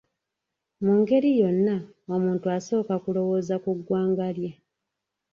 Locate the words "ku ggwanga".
3.63-4.27